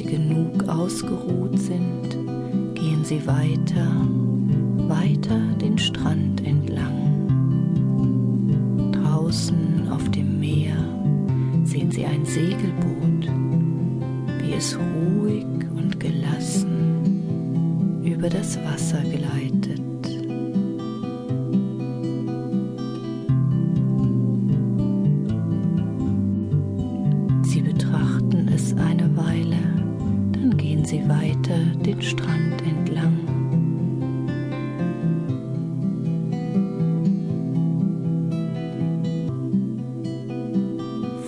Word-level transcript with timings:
sie 0.00 0.06
genug 0.06 0.66
ausgeruht 0.68 1.58
sind, 1.58 2.10
gehen 2.74 3.04
sie 3.04 3.26
weiter, 3.26 3.86
weiter 4.88 5.38
den 5.60 5.76
Strand 5.78 6.40
entlang. 6.40 6.49
sie 30.90 31.08
weiter 31.08 31.56
den 31.86 32.02
Strand 32.02 32.62
entlang. 32.62 33.16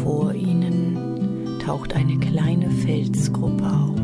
Vor 0.00 0.32
ihnen 0.32 1.58
taucht 1.58 1.92
eine 1.96 2.16
kleine 2.18 2.70
Felsgruppe 2.70 3.64
auf. 3.64 3.97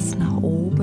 Glas 0.00 0.16
nach 0.16 0.42
oben. 0.42 0.79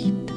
Licht. 0.00 0.32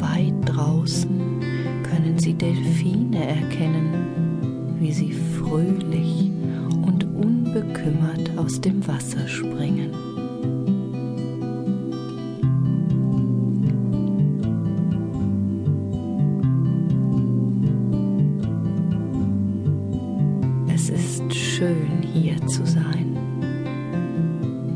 Weit 0.00 0.34
draußen 0.44 1.40
können 1.82 2.18
Sie 2.18 2.34
Delfine 2.34 3.26
erkennen, 3.26 4.76
wie 4.78 4.92
sie 4.92 5.12
fröhlich 5.12 6.30
und 6.86 7.04
unbekümmert 7.04 8.36
aus 8.36 8.60
dem 8.60 8.86
Wasser 8.86 9.26
springen. 9.28 10.13
schön 21.64 22.02
hier 22.02 22.46
zu 22.46 22.66
sein. 22.66 23.16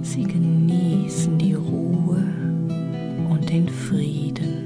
Sie 0.03 0.23
genießen 0.23 1.37
die 1.37 1.53
Ruhe 1.53 2.25
und 3.29 3.51
den 3.51 3.69
Frieden. 3.69 4.58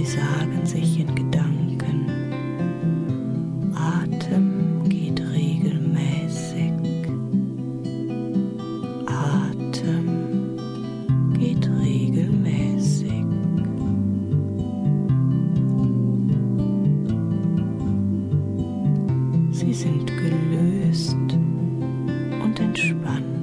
sie 0.00 0.06
sagen 0.06 0.64
sich 0.64 1.00
in 1.00 1.14
Gedanken, 1.14 2.06
Atem 3.74 4.82
geht 4.88 5.20
regelmäßig, 5.20 6.72
Atem 9.06 10.56
geht 11.38 11.68
regelmäßig. 11.68 13.24
Sie 19.52 19.74
sind 19.74 20.06
gelöst 20.06 21.16
und 22.42 22.58
entspannt. 22.58 23.39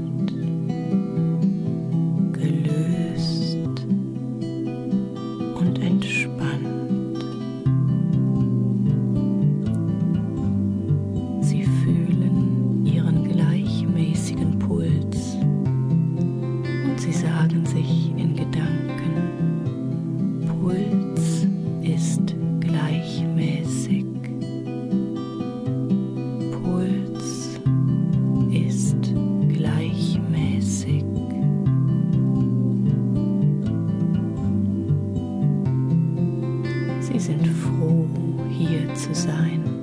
Sind 37.20 37.48
froh, 37.48 38.06
hier 38.48 38.94
zu 38.94 39.12
sein. 39.16 39.77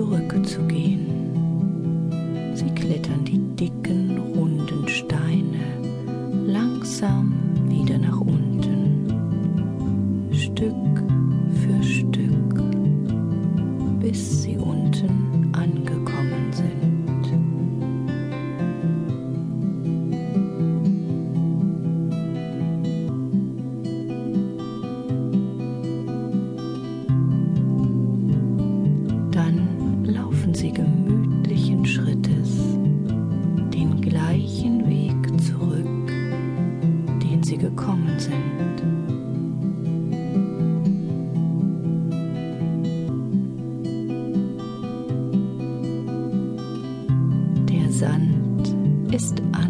zurückzugehen. 0.00 1.04
Sie 2.54 2.70
klettern 2.70 3.22
die 3.26 3.38
dicken, 3.54 4.18
runden 4.34 4.88
Steine 4.88 5.60
langsam 6.46 7.34
wieder 7.68 7.98
nach 7.98 8.19
sie 30.60 30.72
gemütlichen 30.72 31.86
Schrittes 31.86 32.58
den 33.72 33.98
gleichen 34.02 34.86
Weg 34.86 35.40
zurück, 35.42 36.06
den 37.22 37.42
sie 37.42 37.56
gekommen 37.56 38.18
sind. 38.18 38.82
Der 47.66 47.90
Sand 47.90 49.14
ist 49.14 49.40
an. 49.52 49.69